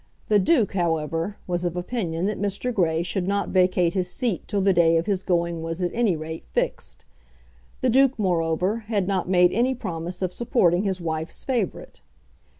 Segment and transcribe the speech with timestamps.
[0.29, 2.73] The Duke, however, was of opinion that Mr.
[2.73, 6.15] Grey should not vacate his seat till the day of his going was at any
[6.15, 7.05] rate fixed.
[7.81, 12.01] The Duke, moreover, had not made any promise of supporting his wife's favourite.